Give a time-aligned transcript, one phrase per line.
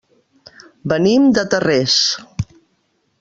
[0.93, 1.99] Venim de Tarrés.